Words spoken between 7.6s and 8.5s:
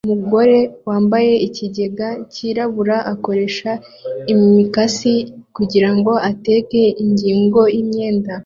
yimyenda